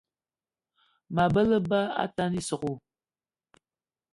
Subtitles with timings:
[1.15, 2.73] Mabe á lebá atane ísogò